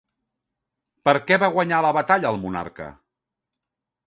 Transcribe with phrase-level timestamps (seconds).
[1.09, 2.89] Per què va guanyar la batalla el monarca?